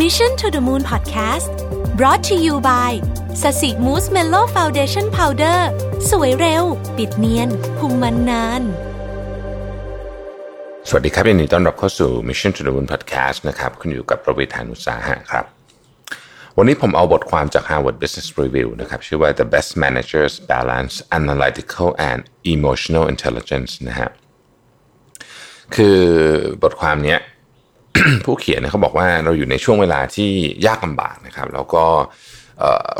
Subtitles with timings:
[0.00, 1.52] Mission to the Moon Podcast
[1.98, 2.92] brought to you by
[3.42, 5.70] ศศิ Moose Mellow Foundation Powder
[6.10, 6.64] สวยเร็ว
[6.96, 8.62] ปิดเนียนคุมมันนาน
[10.88, 15.44] สวัสดีครับยินดีต้อนรับเข้าสู่ Mission to the Moon Podcast นะครับคุณอยู่กับผมรวิศ หาญอุตสาหะครับ
[16.56, 22.20] วันนี้ผมเอาบทความจาก Harvard Business Review นะครับ ชื่อว่า The Best Managers Balance Analytical and
[22.54, 24.10] Emotional Intelligence นะฮะ
[25.74, 25.98] คือ
[26.62, 27.20] บทความเนี้ย
[28.24, 30.30] ผู้เขียนเนี่ยเขาบอกว่าเราอยู่ในช่วงเวลาที่
[30.66, 31.84] ยากลำบากนะครับ แล้วก็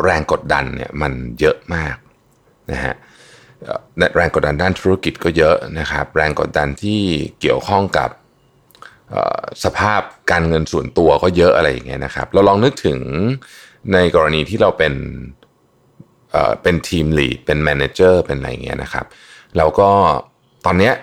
[0.04, 1.96] แรงกดดันเนี่ยมันเยอะมาก
[2.72, 2.94] นะฮะ
[4.16, 7.00] แรงกดดันด้านธุรกิจก็เยอะนะครับ แรงกดดันที่
[7.40, 8.10] เกี่ยวข้องกับ
[9.64, 12.98] สภาพการเงินส่วนตัวก็เยอะอะไรอย่างเงี้ยนะครับ เราลองนึกถึง
[13.92, 14.94] ในกรณีที่เราเป็น
[16.62, 19.06] เป็นทีมลีดเป็นแมเนเจอร์เป็นอะไรเงี้ยนะครับ
[19.56, 19.90] แล้วก็
[20.66, 20.94] ตอนเนี้ย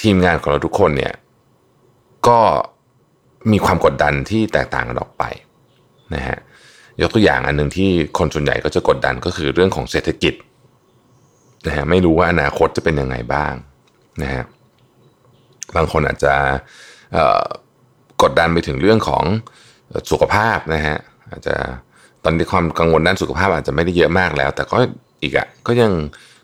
[0.00, 1.14] ทีมงานของเราทุกคนเนี่ย
[2.28, 2.40] ก็
[3.52, 5.24] มีความกดดันที่แตกต่างกันออกไป
[6.14, 6.38] นะฮะ
[7.02, 10.34] ยกตัวอย่างอันหนึ่งที่คนส่วนใหญ่ก็จะกดดันก็คือเรื่องของเศรษฐกิจ
[11.66, 13.54] นะฮะไม่รู้ว่าอนาคตจะเป็นยังไงบ้าง
[14.22, 14.42] นะฮะ
[15.76, 16.34] บางคนอาจจะ
[18.22, 19.24] กดดันไปถึงเรื่องของ
[20.10, 20.96] สุขภาพนะฮะ
[21.30, 21.54] อาจจะ
[22.24, 24.78] ตอนนี้ความกังวลด้านสุขภาพอาจจะไม่ได้เยอะมากแล้ว แต่ก็
[25.22, 25.92] อีกอะก็ยัง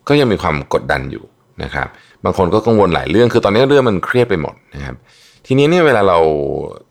[0.07, 1.23] ก็ยังมีความกดดันอยู่
[1.63, 1.87] นะครับ
[2.23, 4.95] บางคนก็กังวลหลายเรื่องคือตอนนี้เรื่องมันเครียดไปหมดนะครับ
[5.49, 6.19] ทีนี้เนี่ยเวลาเรา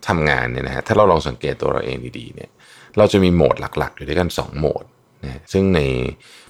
[0.09, 2.51] ทำงานเนี่ยนะฮะถ้าเราลองสังเกตตัวเราเองดีๆเนี่ย
[2.99, 4.85] เราจะมีโหมดหลักๆ อยู่ด้วยกัน 2 โหมด
[5.25, 5.81] นะซึ่งใน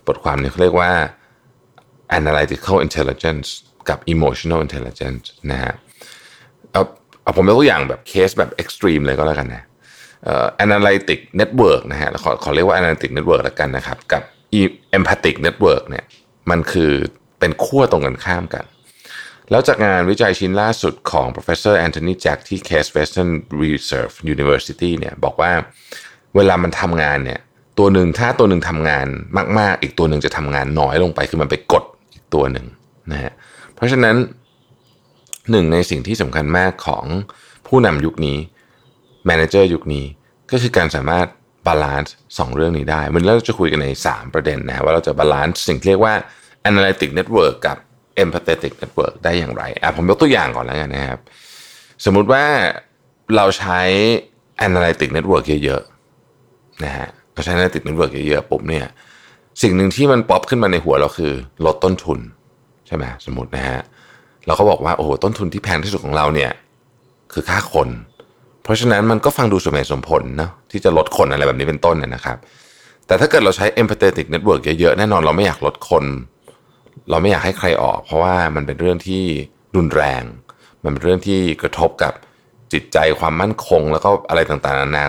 [0.07, 0.91] บทความนี้เขาเรียกว่า
[2.19, 3.49] analytical intelligence
[3.89, 5.75] กับ emotional intelligence นะฮะ
[6.73, 6.83] เอา
[7.23, 9.63] เอาผมยกตัวอย่างแบบเคสแบบ extreme เลยก็แล้วกันนะ
[10.25, 14.23] เอ่อ analytic network นะฮะขอขอเรียกว่า analytic network แล้วกันนะครับ กับ
[14.97, 16.05] empathic network เนี่ย
[16.51, 16.93] มันคือ
[17.39, 18.65] เป็นขั้วตรงกันข้ามกัน
[19.51, 23.31] แล้วจากงานวิจัยชิ้นล่าสุดของ professor Anthony Jack ที่ Case Western
[23.63, 25.53] Reserve University เนี่ยบอกว่า
[26.37, 27.41] เวลามันทำงานเนี่ย
[27.79, 29.07] ตัวหนึ่งถ้าตัวหนึ่งทำงาน
[29.59, 31.85] มาก ๆ อีกตัวหนึ่งจะทำงานน้อยลงไปคือมันไปกด
[32.15, 32.67] อีกตัวหนึ่ง
[33.13, 33.33] นะฮะ
[33.75, 34.17] เพราะฉะนั้น
[35.51, 37.05] หนึ่งในสิ่งที่สำคัญมากของ
[37.67, 38.39] ผู้นำยุคนี้
[39.29, 40.05] manager ยุคนี้
[40.51, 41.27] ก็คือการสามารถ
[41.67, 46.15] balance สองเรื่องนี้ได้ วันนี้เราจะคุยกันใน 3 ประเด็นนะฮะว่าเราจะ balance สิ่งเรียกว่า
[46.71, 47.77] analytic network กับ
[48.23, 51.21] empathetic network ได้อย่างไรอะผมยกตัวอย่างก่อนแล้วกันนะครับ
[52.05, 52.45] สมมุติว่า
[53.37, 53.81] เราใช้
[54.67, 58.87] analytic network เยอะๆนะฮะเราใช้ analytic network เยอะๆปุ๊บเนี่ย
[59.63, 61.33] สิ่งหนึ่งที่มันป๊อปขึ้นมาในหัวเราคือ
[61.67, 62.19] ลดต้นทุน
[62.87, 63.81] ใช่ไหมสมมตินะฮะ
[64.47, 66.51] เราก็บอกว่าโอ้โหต้นทุนที่แพงที่สุดของเราเนี่ย
[67.33, 67.89] คือค่าคน
[68.63, 72.37] เพราะฉะนั้นมันก็ฟังดูสมเหตุสมผลเนาะที่จะลดคนอะไรแบบนี้เป็นต้นเนี่ยนะครับ
[73.07, 76.05] แต่ถ้าเกิดเราใช้ empathetic network เยอะๆ แน่นอนเราไม่อยากลดคน
[77.11, 79.23] เราไม่อยากให้ใครออก เพราะว่ามันเป็นเรื่องที่
[79.77, 80.23] รุนแรง
[80.83, 82.13] มันเป็นเรื่องที่กระทบกับ
[82.73, 85.05] จิตใจความมั่นคง แล้วก็อะไรต่างๆนานา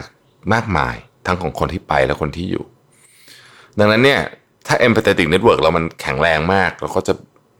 [0.53, 2.63] มากมาย ทั้งของคนที่ไปและคนที่อยู่
[3.79, 4.21] ดังนั้นเนี่ย
[4.67, 7.13] ถ้า empathetic network เรามันแข็งแรงมากเราก็จะ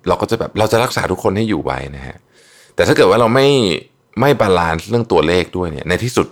[0.07, 2.17] เราก็จะแบบเราจะรักษาทุกคนให้อยู่ไว้นะฮะ
[2.75, 3.47] แต่ถ้าเกิดว่าเราไม่
[4.19, 6.27] ไม่ balance เรื่องตัวเลขด้วยเนี่ยในที่สุด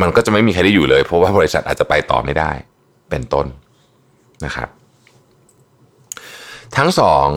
[0.00, 2.50] มันก็จะไม่มีใครได้อยู่เลย เพราะว่าบริษัทอาจจะไปต่อไม่ได้
[3.10, 3.46] เป็นต้น
[4.44, 4.68] นะครับ
[6.76, 7.28] ทั้งสอง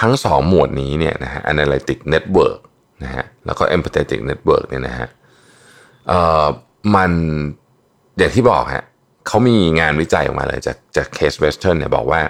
[0.00, 2.60] ทั้งสองหมวดนี้เนี่ยนะฮะ analytic network
[3.04, 5.08] นะฮะแล้วก็ empathetic network เนี่ยนะฮะ
[6.08, 6.46] เอ่อ
[6.94, 7.10] มัน
[8.18, 8.84] อย่างที่บอกฮะ
[9.26, 12.20] เขามีงานวิจัยออกมาเลยจากจากเคสเวสเทิร์นเนี่ยบอกว่า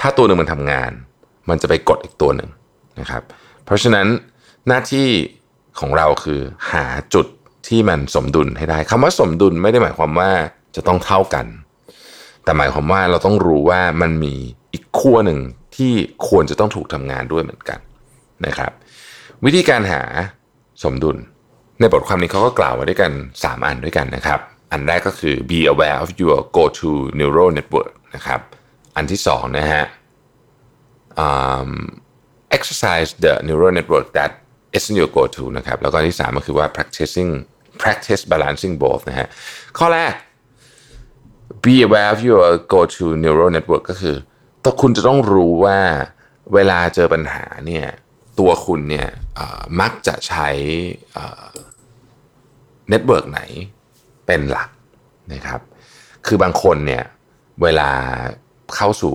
[0.00, 0.90] ถ้าตัวหนึ่งมันทำงาน
[1.48, 2.48] มันจะไปกดอีกตัวหนึ่ง
[3.00, 3.22] นะครับ
[3.64, 4.06] เพราะฉะนั้น
[4.68, 5.08] หน้าที่
[5.80, 6.40] ของเราคือ
[6.72, 6.84] หา
[7.14, 7.26] จุด
[7.68, 10.30] ที่มันสมดุลให้ได้คำว่าสมดุลไม่ได้หมายความว่า
[10.76, 11.46] จะต้องเท่ากัน
[12.44, 14.34] แต่หมายความว่าเราต้องรู้ว่ามันมี
[14.72, 15.38] อีกขั้วหนึ่ง
[15.76, 15.92] ที่
[16.28, 17.78] ควรจะต้องถูกทำงานด้วยเหมือนกัน
[18.46, 18.72] นะครับ
[19.44, 20.02] วิธีการหา
[20.84, 21.16] สมดุล
[21.80, 24.40] ในบทความนี้เขาก็กล่าวไว้ด้วยกัน 3 อันด้วยกันนะครับ
[24.72, 28.40] อันแรกก็คือ be aware of your go to neural network นะครับ
[28.96, 29.84] อันที่สองนะฮะ
[32.56, 34.30] exercise the neural network that
[34.76, 37.30] isn't your go to นะครับ แล้วก็อันที่สามก็คือว่า practicing
[37.82, 39.28] practice balancing both นะฮะ
[39.78, 40.12] ข้อแรก
[41.64, 44.16] be aware of your go to neural network ก็คือ
[44.64, 45.78] ต้องคุณจะต้องรู้ว่า
[46.54, 47.86] เวลาเจอปัญหาเนี่ย
[48.38, 49.08] ตัวคุณเนี่ย
[49.80, 50.48] มักจะใช้
[52.88, 53.40] network ไหน
[54.26, 54.68] เป็นหลัก
[55.32, 55.60] นะครับ
[56.26, 57.04] คือบางคนเนี่ย
[57.62, 57.90] เวลา
[58.76, 59.14] เข้าสู่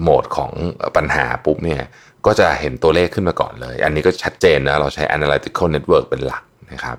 [0.00, 0.52] โหมดของ
[0.96, 1.82] ปัญหาปุ๊บเนี่ย
[2.26, 6.42] ก็จะเห็นตัวเลขขึ้นมาก่อนเลย อันนี้ก็ชัดเจนนะเราใช้ analytical network เป็นหลัก
[6.72, 6.98] นะครับ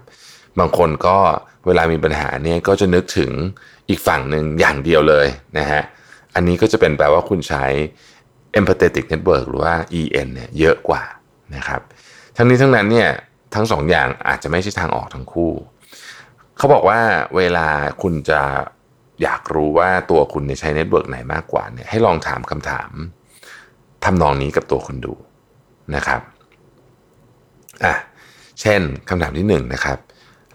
[0.59, 1.17] บางคนก็
[1.67, 3.31] เวลามีปัญหาเนี่ยก็จะนึกถึง
[3.89, 5.81] อีกฝั่งหนึ่งอย่างเดียวเลยนะฮะ
[6.35, 7.65] อันนี้ก็จะเป็นแปลว่าคุณใช้
[8.59, 11.03] empathetic network หรือว่า EN เนี่ยเยอะกว่า
[11.55, 11.81] นะครับ
[12.35, 13.09] ทั้งนี้ทั้งนั้นเนี่ย
[13.55, 15.51] ทั้งสองอย่างอาจจะไม่ใช่ทางออกทั้งคู่
[16.57, 16.99] เขาบอกว่า
[17.35, 17.67] เวลา
[18.01, 18.41] คุณจะ
[19.23, 22.91] อยากรู้ว่าตัวคุณใช้ network ไหนมากกว่าเนี่ยให้ลองถามคำถาม
[24.05, 25.13] ทำนองนี้กับตัวคุณดู
[25.95, 26.21] นะครับ
[27.83, 27.93] อะ
[28.61, 29.99] เช่นคำถามที่หนึ่งนะครับ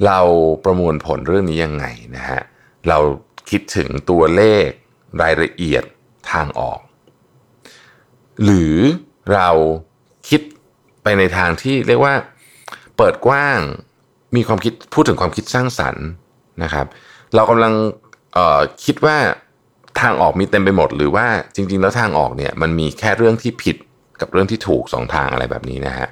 [0.07, 0.19] เรา
[0.65, 1.87] ประมวลผลเรื่องนี้ยังไง
[2.17, 2.41] นะฮะ
[2.89, 2.99] เรา
[3.51, 4.69] คิดถึงตัวเลข
[5.23, 5.85] รายละเอียด
[6.33, 6.81] ทางออก
[8.45, 8.77] หรือ
[9.33, 9.49] เรา
[10.29, 10.41] คิด
[11.03, 12.15] ไปในทางที่เรียกว่า
[12.97, 13.59] เปิดกว้าง
[14.37, 16.07] มีความคิดพูดถึงความคิดสร้างสรรค์
[16.63, 16.87] นะครับ
[17.35, 17.75] เรากำลัง
[18.85, 19.17] คิดว่า
[20.01, 23.77] ทางออกมีเต็มไปหมด หรือว่าจริง ๆ แล้วทางออกเนี่ยมันมีแค่เรื่องที่ผิด
[24.21, 26.09] กับเรื่องที่ถูกสองทางอะไรแบบนี้นะฮะ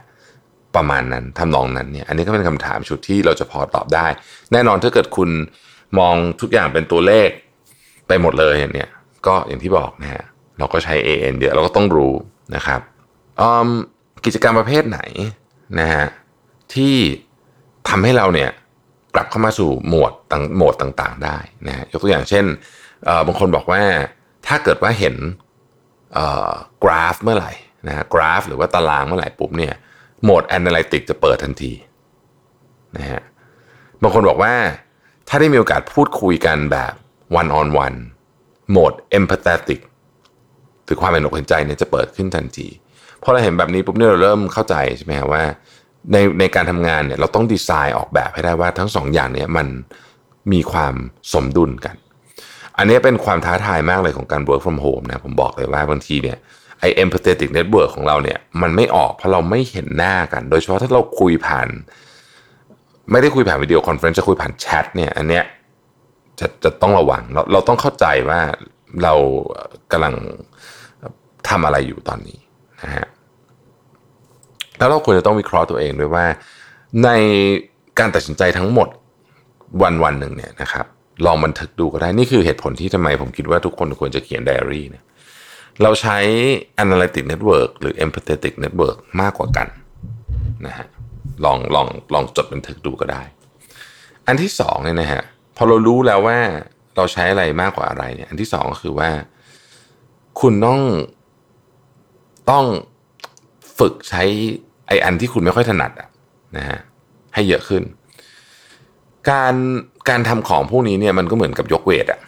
[0.77, 4.07] ประมาณนั้นทำนองนั้นเนี่ยอันนี้ก็เป็นคำถามชุดที่เราจะพอตอบได้
[4.53, 5.31] แน่นอนถ้าเกิดคุณ
[5.99, 7.31] มองทุกอย่างเป็นตัวเลข
[8.09, 8.91] ไปหมดเลยเนี่ย
[9.27, 10.25] ก็อย่างที่บอกนะฮะ
[10.59, 12.15] เราก็ใช้ AN เยอะเราก็ต้องรู้
[12.57, 12.81] นะครับ
[14.25, 15.01] กิจกรรมประเภทไหน
[15.81, 16.07] นะฮะ
[16.75, 16.95] ที่
[17.89, 18.51] ทำให้เราเนี่ย
[19.15, 22.45] กลับเข้ามาสู่โหมดต่างโหมดต่างๆ ได้นะฮะยกตัวอย่างเช่น
[23.27, 23.83] บางคนบอกว่า
[24.47, 25.15] ถ้าเกิดว่าเห็น
[26.83, 27.53] กราฟเมื่อไหร่
[27.87, 29.75] นะฮะกราฟ หรือว่าตารางเมื่อไหร่ปุ๊บเนี่ย
[30.23, 31.73] โหมด Analytic จะเปิดทันที
[32.97, 33.21] นะฮะ
[34.03, 34.55] บางคนบอกว่า
[35.33, 36.93] ถ้าได้มีโอกาสพูดคุยกันแบบ
[37.41, 37.99] one on one
[38.71, 39.81] โหมด empathetic
[40.85, 42.69] หรือความเป็นอกเห็นใจเนี่ยจะเปิดขึ้นทันที
[43.23, 45.43] พอเราเห็นแบบนี้ปุ๊บเนี่ยเราเริ่มเข้าใจใช่ไหมว่า
[46.13, 49.67] ในในการทำงานเนี่ยเราต้องดีไซน์ออกแบบให้ได้ว่าทั้งสองอย่างเนี่ยมัน
[50.53, 50.95] มีความ
[51.33, 51.97] สมดุลกัน
[52.79, 56.39] อันนี้เป็นความท้าทายมากเลยของการ work from home นะผมบอกเลยว่าบางทีเนี่ย
[56.81, 61.69] ไอ empathetic network ของเราเนี่ยมันไม่ออกเพราะเราไม่เห็นหน้ากัน โดยเฉพาะถ้าเราคุยผ่าน
[63.11, 65.45] ไม่ได้คุยผ่าน video conference จะคุยผ่านแชทเนี่ยอันเนี้ย
[66.41, 68.41] จะจะต้องระวังเราเราต้องเข้าใจว่า
[69.03, 69.15] เรา
[69.93, 70.15] กำลัง
[71.49, 72.39] ทำอะไรอยู่ตอนนี้
[72.83, 73.07] นะฮะ
[74.79, 76.27] แล้วเราควรจะต้องวิเคราะห์ตัวเองด้วยว่า
[77.05, 77.09] ใน
[77.99, 78.89] การตัดสินใจทั้งหมด
[79.83, 80.87] วันวันหนึ่งเนี่ยนะครับ
[81.27, 85.05] ลองบันทึกดูก็ได้นี่คือเหตุผลที่ทำไมผมคิดว่าทุกคนควรจะเขียนไดอารี่เนี่ย
[85.83, 86.19] เราใช้
[86.85, 89.69] analytic network หรือ empathetic network มากกว่ากัน
[90.67, 90.87] นะฮะ
[91.45, 93.23] ลองลองลองจดบันทึกดูก็ได้
[94.27, 95.23] อันที่สองเนี่ยนะฮะ
[95.57, 96.39] พอเรารู้แล้วว่า
[96.97, 99.11] เราใช้อะไรมากกว่าอะไรเนี่ย อันที่สองก็คือว่า
[100.41, 100.81] คุณต้อง
[102.51, 102.65] ต้อง
[103.79, 104.23] ฝึกใช้
[104.87, 106.09] ไออันที่คุณไม่ค่อยถนัดอะ
[106.57, 106.79] นะฮะ
[107.35, 107.83] ให้เยอะขึ้น
[109.31, 109.55] การ
[110.09, 112.21] การทำของพวกนี้เนี่ยมันก็เหมือนกับยกเวทอะ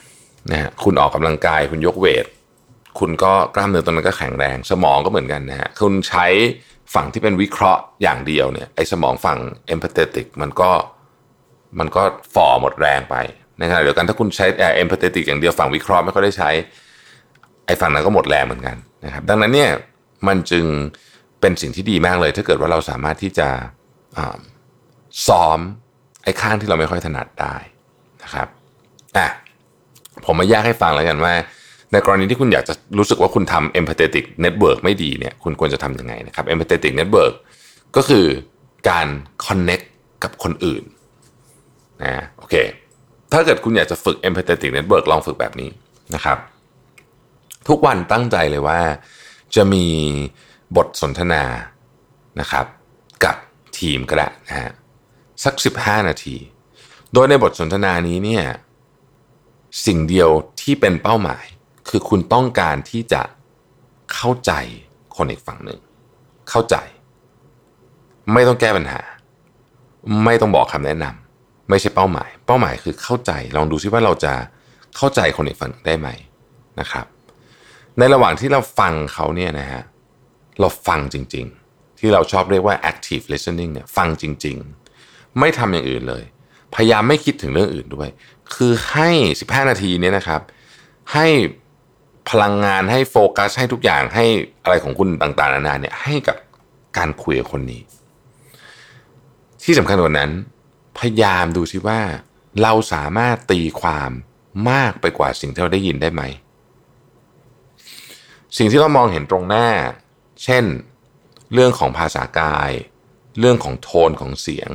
[0.53, 2.25] นะฮะคุณออกกำลังกาย คุณยกเวท
[2.99, 6.26] คุณก็กล้ามเนื้อตรงนั้นก็แข็งแรง สมองก็เหมือนกันนะฮะคุณใช้
[6.94, 10.71] ฝั่งที่เป็นวิเคราะห์อย่างเดียวเนี่ยไอ้สมองฝั่งเอมพัตติกมันก็
[11.79, 12.03] มันก็
[12.35, 13.17] ฝ่อหมดแรงไป
[13.61, 14.47] นะครับเดียวกันถ้าคุณใช้
[14.77, 16.50] เอมพัตติกอย่างเดียวฝั่งวิเคราะห์ไม่ค่อยได้ใช้
[17.67, 19.71] ไอ้ฝั่งนั้นก็หมดแรงเหมือนกันนะครับดังนั้นเนี่ย
[20.29, 20.65] มันจึง
[21.41, 23.49] เป็นสิ่งที่ดีมากเลย ถ้าเกิดว่าเราสามารถที่จะ
[25.29, 25.59] ซ้อม
[26.25, 27.56] ไอ้ข้างที่เราไม่ค่อยถนัดได้
[28.23, 28.49] นะครับ
[29.17, 29.29] อะ
[30.25, 31.35] ผมมาแยกให้ฟังแล้วกันว่า
[31.93, 37.35] ในกรณีที่คุณอยากจะรู้สึกว่าคุณทำ empathetic network ไม่ดีเนี่ยคุณควรจะทำยังไงนะครับ empathetic network
[37.97, 38.27] ก็คือ
[38.89, 39.06] การ
[39.47, 39.87] connect
[40.23, 40.83] กับคนอื่น
[42.03, 42.55] นะโอเค
[43.33, 45.71] ถ้าเกิดคุณอยากจะฝึก empathetic network ลองฝึกแบบนี้
[46.15, 46.39] นะครับ
[47.69, 48.81] ทุกวันตั้งใจเลยว่า
[49.56, 49.87] จะมี
[50.77, 51.44] บทสนทนา
[52.41, 52.67] นะครับ
[53.25, 53.37] กับ
[53.79, 54.71] ทีมก็ได้นะฮะ
[55.44, 56.37] สัก 15 นาที
[57.12, 58.44] โดยในบทสนทนานี้เนี่ย
[59.87, 60.31] สิ่งเดียว
[60.61, 61.44] ที่เป็นเป้าหมาย
[61.89, 63.22] คือคุณต้องการที่จะ
[64.15, 64.53] เข้าใจ
[65.17, 65.79] คนอีกฝั่งหนึ่ง
[66.51, 66.77] เข้าใจ
[68.32, 69.01] ไม่ต้องแก้ปัญหา
[70.24, 74.32] ไม่ต้องบอกคำแนะนำไม่ใช่เป้าหมาย เป้าหมายคือเข้าใจ ลองดูซิว่าเราจะ
[74.96, 76.08] เข้าใจคนอีกฝั่งได้ไหม
[76.81, 77.06] นะครับ
[77.98, 79.82] ในระหว่างที่เราฟังเขาเนี่ยนะฮะ
[80.60, 84.56] เราฟังจริง ๆ ที่เราชอบเรียกว่า active listening เนี่ยฟังจริง
[84.98, 86.24] ๆ ไม่ทำอย่างอื่นเลย
[86.74, 88.08] พยายามไม่คิดถึงเรื่องอื่นด้วย
[88.55, 89.10] คือให้
[89.41, 90.41] 15 นาทีเนี้นะครับ
[91.12, 91.27] ให้
[92.31, 94.24] พลังงานให้โฟกัสให้ทุกอย่างให้
[94.64, 96.36] อะไรของคุณต่างๆนานาเนี่ยให้กับ
[96.96, 97.82] การคุยกับคนนี้
[99.64, 100.31] ที่สำคัญกว่านั้น
[100.98, 102.00] พยายามดูซิว่า
[102.62, 104.10] เราสามารถตีความ
[104.70, 106.22] มากไปกว่าสิ่งที่เราได้ยินได้ไหม
[108.58, 109.69] สิ่งที่เรามองเห็นตรงหน้า
[110.44, 110.64] เช่น
[111.52, 112.70] เรื่องของภาษากาย
[113.41, 114.70] เรื่องของโทนของเสียง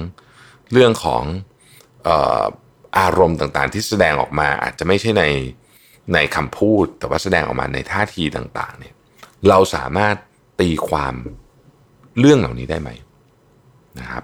[0.72, 1.24] เรื่องของ
[3.00, 5.24] อารมณ์ต่างๆ ที่แสดงออกมาอาจจะไม่ใช่ใน
[6.14, 8.94] ในคำพูดแต่ว่าแสดงออกมาในท่าทีต่าง ๆ เนี่ย
[9.50, 10.16] เราสามารถ
[10.60, 11.16] ตีความ
[12.20, 12.90] เรื่องเหล่านี้ได้ไหม
[14.00, 14.24] นะครับ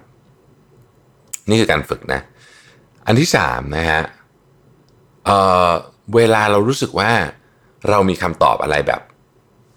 [1.49, 2.21] นี่คือการฝึกนะ
[3.05, 4.01] อันที่สามนะฮะ
[5.25, 7.11] เเวลาเรารู้สึกว่า
[7.89, 9.01] เรามีคำตอบอะไรแบบ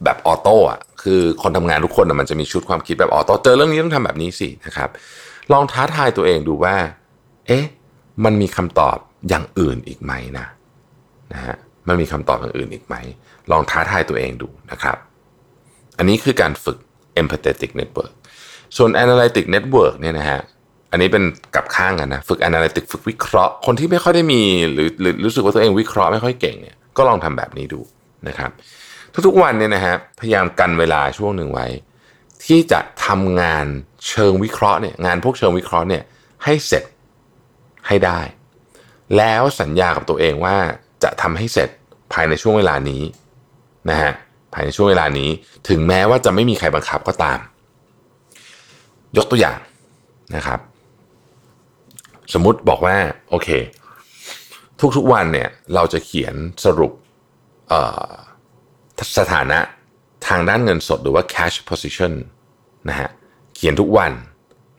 [0.04, 4.88] แบบออโต้อะคือคนทำงานทุกคนมันจะมีชุดความคิดแบบออโต้เจอเรื่องนี้ต้องทำแบบนี้สินะครับ
[5.52, 6.76] ลองท้าทายตัวเองดูว่า
[7.46, 7.64] เอ๊ะ
[8.25, 8.96] มันมีคำตอบ
[9.28, 10.46] อย่างอื่นอีกไหมนะ
[11.32, 11.56] นะฮะ
[11.88, 12.94] มันมีคำตอบอย่างอื่นอีกไหม
[13.50, 14.96] ลองท้าทายตัวเองดูนะครับ
[15.98, 16.78] อันนี้คือการฝึก
[17.20, 18.12] empathetic network
[18.76, 20.40] ส่วน analytic network เนี่ยนะฮะ
[20.90, 21.24] อันนี้เป็น
[21.54, 27.80] กับข้างกันนะ ฝึก analytic ฝึกวิเคราะห์ คนที่ไม่ค่อยได้มีหรือหรือรู้สึกว่าตัวเองวิเคราะห์ไม่ค่อยเก่งเนี่ยก็ลองทำแบบนี้ดู
[28.28, 28.50] นะครับ
[29.26, 31.66] ทุกๆวันเนี่ยนะฮะพยายามกันเวลาช่วงหนึ่งไว้
[32.44, 33.66] ที่จะทำงาน
[34.08, 36.02] เชิงวิเคราะห์เนี่ยงานพวกเชิงวิเคราะห์เนี่ย
[36.44, 36.84] ให้เสร็จ
[37.86, 38.20] ให้ได้
[39.16, 40.56] แล้วสัญญากับตัวเองว่า
[41.06, 41.70] จะทำให้เสร็จ
[42.12, 43.02] ภายในช่วงเวลานี้
[43.90, 44.12] นะฮะ
[44.52, 45.30] ภายในช่วงเวลานี้
[45.68, 47.38] ถึงแม้ว่าจะไม่มีใครบังคับก็ตาม
[49.16, 49.58] ยกตัวอย่าง
[50.36, 50.60] นะครับ
[52.32, 52.96] สมมุติบอกว่า
[53.30, 53.48] โอเค
[54.96, 56.34] ทุกๆวันเนี่ยเราจะเขียน
[56.64, 56.92] สรุป
[59.18, 59.58] สถานะ
[60.28, 62.12] ทางด้านเงินสดหรือว่า cash position
[62.88, 63.08] นะฮะ
[63.56, 64.12] เขียนทุกวัน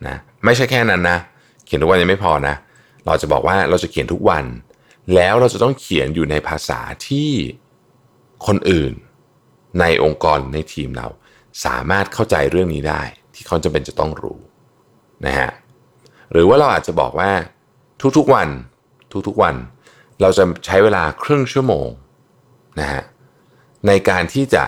[0.07, 1.17] นะไม่ใช่แค่นั้นนะ
[1.65, 2.55] เขียนทุกวันยังไม่พอนะ
[3.05, 4.43] เราจะบอกว่าเราจะเขียนทุกวัน
[5.15, 7.31] แล้วเราจะต้องเขียนอยู่ในภาษาที่
[8.45, 8.93] คนอื่น
[9.79, 11.07] ในองค์กรในทีมเรา
[11.65, 13.01] สามารถเข้าใจเรื่องนี้ได้
[13.33, 14.39] ที่เขาจะเป็นจะต้องรู้
[15.25, 15.51] นะฮะ
[16.31, 17.31] หรือว่าเราอาจจะบอกว่า
[18.17, 18.49] ทุกๆวัน
[19.27, 19.55] ทุกๆวัน
[20.21, 21.87] เราจะใช้เวลาครึ่งชั่วโมง
[22.79, 23.03] นะฮะ
[23.87, 24.63] ในการที่จะ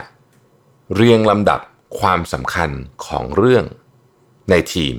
[0.95, 1.59] เรียงลำดับ
[1.99, 2.69] ความสำคัญ
[3.05, 3.65] ของเรื่อง
[4.49, 4.95] ในทีม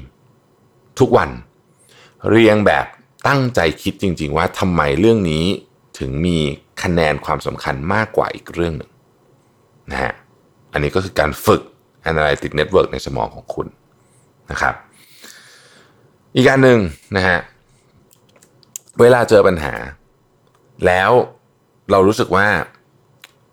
[0.99, 1.31] ทุกวัน
[2.31, 2.87] เรียงแบบ
[3.29, 5.45] ตั้งใจคิดจริง ๆ ว่าทำไมเรื่องนี้
[5.99, 6.39] ถึงมี
[6.83, 8.91] คะแนนความสำคัญมากกว่าอีกเรื่องหนึ่ง
[9.91, 10.13] นะฮะ
[10.73, 11.63] อันนี้ก็คือการฝึก
[12.11, 13.67] analytic network ในสมองของคุณ
[14.51, 14.75] นะครับ
[16.35, 16.79] อีกการหนึ่ง
[17.17, 17.39] นะฮะ
[19.01, 19.75] เวลาเจอปัญหา
[20.87, 21.11] แล้ว
[21.91, 22.47] เรารู้สึกว่า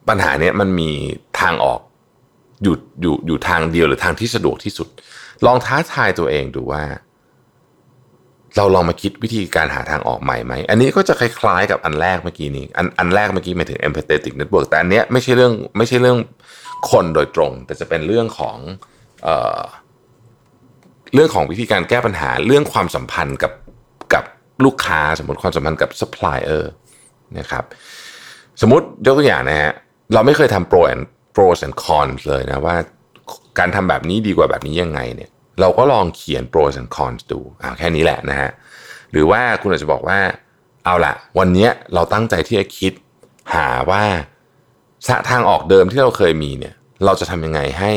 [0.10, 0.92] ปัญหาเนี้ยมันมี
[1.40, 1.80] ทางออก
[2.64, 4.88] อยู่อยู่อยู่ทางเดียวหรือทางที่สะดวกที่สุด
[5.46, 6.84] ลองท้าทายตัวเองดูว่า
[8.58, 16.18] เราลองมาคิดวิธีการหาทางออกใหม่ไหม อันนี้ก็จะคล้ายๆกับอันแรกเมื่อกี้นี้ อันอันแรกเมื่อกี้หมายถึง empathetic network แต่อันเนี้ยไม่ใช่เรื่องไม่ใช่เรื่อง
[16.92, 18.58] คนโดยตรง แต่จะเป็นเรื่องของ
[19.24, 19.62] เอ่อ
[21.14, 23.54] เรื่องของวิธีการแก้ปัญหาเรื่องความสัมพันธ์กับ
[24.14, 24.24] กับ
[24.66, 26.72] ลูกค้าสมมติความสัมพันธ์กับซัพพลายเออร์
[27.40, 27.64] นะครับ
[28.62, 29.72] สมมติยกตัวอย่างนะฮะ
[30.14, 31.00] เราไม่เคยทำโปรแอน
[31.36, 32.76] pros and cons เลยนะว่า
[33.60, 35.30] การทำแบบนี้ดีกว่าแบบนี้ยังไงเนี่ย
[35.62, 38.50] เราก็ลองเขียน pros and cons ดูอ่าแค่นี้แหละนะฮะ
[39.12, 40.20] หรือว่าคุณอาจจะบอกว่า
[40.86, 42.94] เอาละวันนี้เราตั้งใจที่จะคิด
[43.54, 44.04] หาว่า
[45.30, 46.74] ทางออกเดิมที่เราเคยมีเนี่ย
[47.06, 47.92] เราจะทำยังไงให้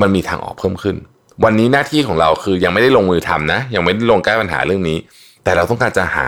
[0.00, 0.96] มันมีทางออกเพิ่มขึ้น
[1.44, 4.98] วันนี้หน้าที่ของเราคือยังไม่ได้ลงมือทำนะ ยังไม่ได้ลงแก้ปัญหาเรื่องนี้
[5.44, 6.26] แต่เราต้องการจะหา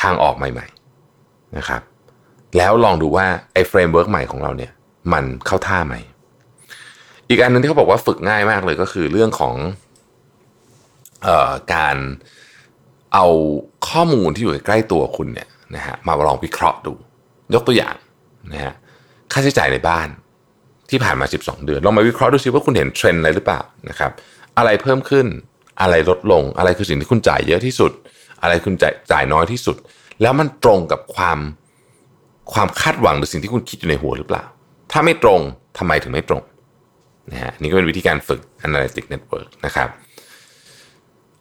[0.00, 0.66] ทางออกใหม่
[1.10, 1.82] ๆนะครับ
[2.56, 4.72] แล้วลองดูว่าไอ้ framework ใหม่ของเราเนี่ย
[5.12, 5.94] มันเข้าท่าไหม
[7.28, 9.54] อีกอันนึงที่เขาบอกว่าฝึกง่ายมากเลยก็คือเรื่องของ
[11.74, 11.96] การ
[13.14, 13.26] เอา
[13.88, 16.92] ข้อมูลที่อยู่ใกล้ตัวคุณเนี่ยนะฮะมาลองวิเคราะห์ดู
[17.54, 17.94] ยกตัวอย่าง
[18.52, 18.74] นะฮะ
[19.32, 20.08] ค่าใช้จ่ายในบ้าน
[20.90, 24.10] ที่ผ่านมา 12 เดือนลองมาวิเคราะห์ดูซิว่าคุณเห็นเทรนด์อะไรหรือเปล่านะครับ
[24.58, 25.26] อะไรเพิ่มขึ้น
[25.80, 27.92] อะไรลดลง อะไรคือสิ่งที่คุณจ่ายเยอะที่สุด
[28.42, 29.76] อะไรคุณจ่ายจ่ายน้อยที่สุด
[30.22, 31.38] แล้วมันตรงกับความ
[32.52, 34.44] ความคาดหวังหรือสิ่งที่คุณคิดอยู่ในหัวหรือเปล่า
[34.92, 35.40] ถ้าไม่ตรง
[35.78, 36.42] ทำไมถึงไม่ตรง
[37.30, 39.88] นะฮะนี่ก็เป็นวิธีการฝึก analytic network นะครับ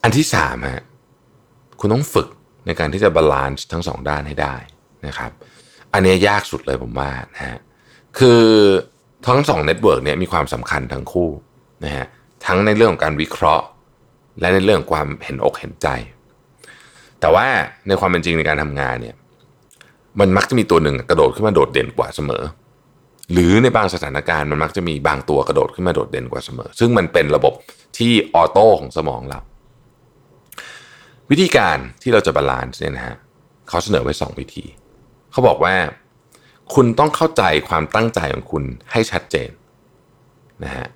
[0.03, 0.83] อันที่สามฮะ
[1.79, 2.27] คุณต้องฝึก
[2.65, 4.55] ในการที่จะบาลานซ์ทั้งสองด้านให้ได้
[5.07, 5.31] นะครับ
[5.93, 7.59] อันนี้ยากสุดเลยผมว่านะฮะ
[8.19, 8.43] คือ
[9.25, 11.29] ทั้งสอง network เนี่ยมีความสำคัญทั้งคู่
[11.85, 12.05] นะฮะ
[12.45, 13.65] ทั้งในเรื่องของการวิเคราะห์
[14.39, 15.87] และในเรื่องความเห็นอกเห็นใจ
[17.19, 17.47] แต่ว่า
[17.87, 19.15] ในความเป็นจริงในการทำงานเนี่ย
[20.19, 22.43] มันมักจะมีตัวหนึ่งกระโดดขึ้นมาโดดเด่นกว่าเสมอ
[23.31, 27.53] หรือในบางสถานการณ์มันมักจะมีบางตัวกระโดดขึ้นมาโดดเด่นกว่าเสมอ ซึ่งมันเป็นระบบ
[27.97, 29.39] ที่ auto ของสมองเรา
[31.29, 33.15] วิธีการที่เราจะ balance เนี่ยนะฮะ
[33.67, 34.65] เขาเสนอไว้ 2 วิธี
[35.31, 35.75] เขาบอกว่า
[36.73, 39.49] คุณต้องเข้าใจความตั้งใจของคุณให้ชัดเจน
[40.63, 40.87] นะฮะ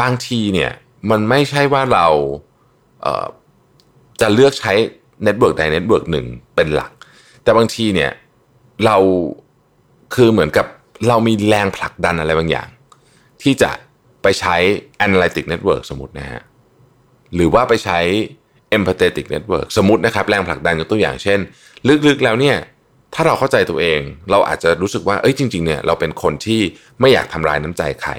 [0.00, 0.72] บางทีเนี่ย
[1.10, 3.04] มันไม่ใช่ว่าเรา
[4.20, 4.72] จะเลือกใช้
[5.24, 6.92] network ใด network หนึ่งเป็นหลัก
[7.42, 8.10] แต่บางทีเนี่ย
[8.84, 8.96] เรา
[10.14, 10.66] คือเหมือนกับ
[11.08, 12.68] เรามีแรงผลักดันอะไรบางอย่าง
[13.42, 13.70] ที่จะ
[14.22, 14.56] ไปใช้
[15.06, 16.40] analytic network สมมตินะฮะ
[17.34, 17.98] หรือว่าไปใช้
[18.76, 21.38] empathetic network สมมตินะครับแรงผลักดันยกตัวอย่างเช่น
[22.06, 22.56] ลึกๆแล้วเนี่ย
[23.14, 24.00] ถ้าเราเข้าใจตัวเอง
[24.30, 26.60] เราอาจจะรู้สึกว่าเอ้ยจริงๆเนี่ยเราเป็นคนที่
[27.00, 28.12] ไม่อยากทำลายน้ำใจใคร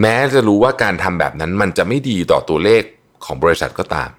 [0.00, 2.82] แม้จะรู้ว่าการทำแบบนั้นมันจะไม่ดีต่อตัวเลข
[3.24, 4.10] ของบริษัทก็ตาม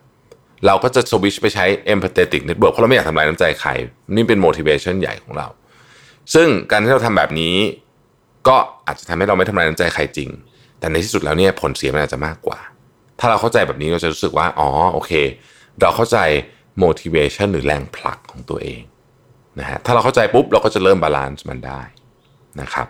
[0.66, 3.70] เราก็จะสวิชไปใช้ empathetic network เพราะเราไม่อยากทำลายน้ำใจใคร
[4.16, 5.48] นี่เป็น motivation ใหญ่ของเรา
[6.34, 7.56] ซึ่งการที่เราทำแบบนี้
[8.48, 8.58] ก็
[8.88, 10.30] อาจจะทำให้เราไม่ทำลายน้ำใจใครจริง
[10.80, 12.60] แต่ในที่สุดแล้วเนี่ยผลเสียมันอาจจะมากกว่า
[13.20, 15.12] ถ้าเราเข้าใจแบบนี้เราจะรู้สึกว่า อ๋อ โอเค
[15.82, 16.18] เราเข้าใจ
[16.84, 18.82] motivation หรือแรงผลักของตัวเอง
[19.60, 21.82] นะฮะถ้าเราเข้าใจปุ๊บเราก็จะเริ่มบาลานซ์มันได้
[22.62, 22.88] นะครับ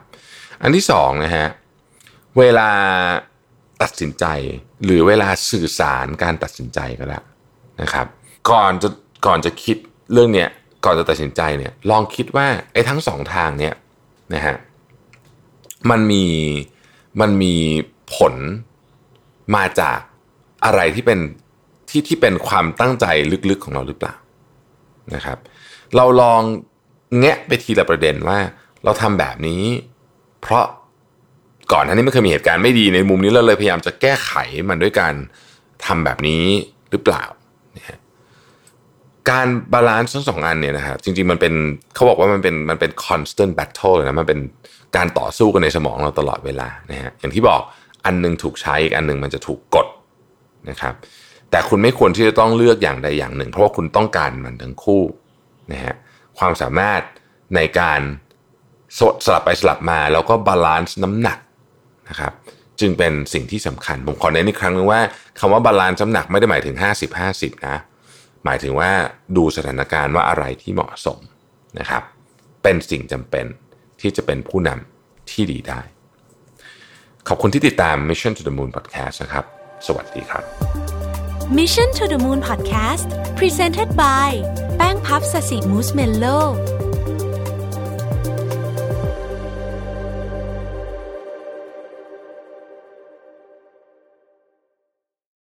[0.62, 1.48] อันที่สองนะฮะ
[2.40, 2.70] เวลา
[3.82, 4.26] ตัดสินใจ
[4.84, 7.24] หรือเวลาสื่อสารการตัดสินใจก็แล้ว
[7.82, 8.08] นะครับ
[8.52, 8.90] ก่อนจะ
[9.26, 9.78] ก่อนจะคิด
[10.14, 10.50] เรื่องเนี้ย
[10.86, 13.74] ก่อนจะตัดสินใจเนี่ยลองคิดว่าไอ้ทั้งสองทางเนี่ย
[14.34, 14.56] นะฮะ
[15.90, 16.26] มันมี
[17.22, 17.56] มันมี
[18.16, 18.36] ผล
[19.56, 20.00] มาจาก
[20.66, 21.20] อะไรที่เป็น
[21.90, 23.06] ที่ที่เป็นความตั้งใจ
[23.50, 24.16] ลึกๆของเราหรือเปล่า
[25.16, 25.38] นะครับ
[25.96, 26.42] เราลอง
[27.20, 28.40] แงะไปทีละประเด็นว่า
[28.84, 29.64] เราทำแบบนี้
[30.42, 30.66] เพราะ
[31.74, 34.34] ก่อนหน้านี้ไมันเคยมีเหตุการณ์ไม่ดีในมุมนี้เราเลยพยายามจะแก้ไข
[34.70, 35.14] มันด้วยการ
[35.86, 36.44] ทำแบบนี้
[36.92, 37.24] หรือเปล่า
[39.30, 41.54] การbalance ทั้งสองอันเนี่ยนะฮะจริงๆมันเป็น
[41.96, 44.40] เขาบอกว่ามันเป็นมันเป็น constant battle เลยนะมันเป็น
[44.96, 47.62] การต่อสู้กันในสมองเราตลอดเวลานะฮะอย่างที่บอก
[48.06, 49.88] อันนึงถูกใช้อีกอันนึงมันจะถูกกด
[50.70, 50.94] นะครับ
[51.52, 55.04] แต่คุณไม่ควรที่จะต้องเลือกอย่างใดอย่างหนึ่ง เพราะว่าคุณต้องการมันทั้งคู่
[55.72, 55.96] นะฮะ
[56.40, 57.02] ความสามารถ
[57.56, 58.02] ในการ
[59.26, 61.40] สลับไปสลับมา แล้วก็ balance น้ำหนัก
[62.10, 62.34] นะครับ
[62.80, 65.02] จึงเป็นสิ่งที่สำคัญ ผมขอเน้นอีกครั้งนึงว่า
[65.40, 66.76] คำว่า balance น้ำหนักไม่ได้หมายถึง
[67.22, 67.78] 50-50 นะ
[68.46, 68.92] หมายถึงว่า
[69.38, 71.20] ดูสถานการณ์ว่าอะไรที่เหมาะสม
[71.80, 72.04] นะครับ
[72.64, 73.46] เป็นสิ่งจำเป็น
[74.02, 75.82] ที่จะเป็นผู้นำที่ดีได้
[77.28, 79.46] ขอบคุณที่ติดตาม Mission to the Moon Podcast นะครับ
[79.88, 80.97] สวัสดีครับ
[81.50, 84.30] Mission to the Moon Podcast Presented by
[84.78, 86.26] แป้งพัฟศศิ Moose Mellow